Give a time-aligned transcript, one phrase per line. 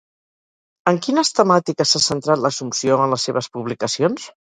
[0.91, 4.31] En quines temàtiques s'ha centrat l'Assumpció en les seves publicacions?